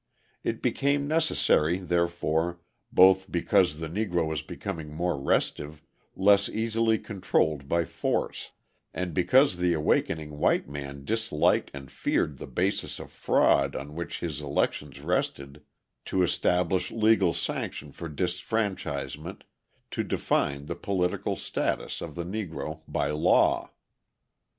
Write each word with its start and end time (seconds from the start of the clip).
It 0.43 0.63
became 0.63 1.07
necessary, 1.07 1.77
therefore, 1.77 2.59
both 2.91 3.29
because 3.31 3.77
the 3.77 3.87
Negro 3.87 4.25
was 4.25 4.41
becoming 4.41 4.91
more 4.91 5.15
restive, 5.15 5.83
less 6.15 6.49
easily 6.49 6.97
controlled 6.97 7.69
by 7.69 7.85
force, 7.85 8.49
and 8.95 9.13
because 9.13 9.57
the 9.57 9.73
awakening 9.73 10.39
white 10.39 10.67
man 10.67 11.05
disliked 11.05 11.69
and 11.71 11.91
feared 11.91 12.39
the 12.39 12.47
basis 12.47 12.97
of 12.97 13.11
fraud 13.11 13.75
on 13.75 13.93
which 13.93 14.21
his 14.21 14.41
elections 14.41 15.01
rested, 15.01 15.61
to 16.05 16.23
establish 16.23 16.89
legal 16.89 17.31
sanction 17.31 17.91
for 17.91 18.09
disfranchisement, 18.09 19.43
to 19.91 20.03
define 20.03 20.65
the 20.65 20.73
political 20.73 21.35
status 21.35 22.01
of 22.01 22.15
the 22.15 22.25
Negro 22.25 22.81
by 22.87 23.11
law. 23.11 23.69